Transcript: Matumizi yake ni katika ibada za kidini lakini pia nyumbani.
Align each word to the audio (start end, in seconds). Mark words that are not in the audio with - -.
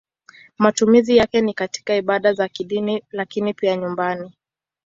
Matumizi 0.57 1.17
yake 1.17 1.41
ni 1.41 1.53
katika 1.53 1.95
ibada 1.95 2.33
za 2.33 2.47
kidini 2.47 3.03
lakini 3.11 3.53
pia 3.53 3.75
nyumbani. 3.75 4.33